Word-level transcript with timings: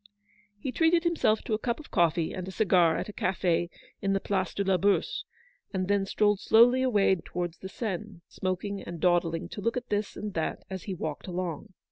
He 0.57 0.71
treated 0.71 1.03
himself 1.03 1.43
to 1.43 1.53
a 1.53 1.59
cup 1.59 1.79
of 1.79 1.91
coffee 1.91 2.33
and 2.33 2.47
a 2.47 2.51
cigar 2.51 2.97
at 2.97 3.07
a 3.07 3.13
cafe 3.13 3.69
in 4.01 4.13
the 4.13 4.19
Place 4.19 4.51
de 4.55 4.63
la 4.63 4.77
Bourse, 4.77 5.25
and 5.75 5.87
then 5.87 6.07
strolled 6.07 6.39
slowly 6.39 6.81
away 6.81 7.13
towards 7.23 7.59
the 7.59 7.69
Seine, 7.69 8.21
smoking, 8.27 8.81
and 8.81 8.99
dawdling 8.99 9.47
to 9.49 9.61
look 9.61 9.77
at 9.77 9.89
this 9.89 10.17
and 10.17 10.33
that 10.33 10.63
as 10.71 10.85
he 10.85 10.95
walked 10.95 11.27
along. 11.27 11.73